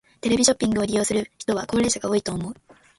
[0.19, 2.55] テレビショッピングを利用する人は高齢者が多いと思う。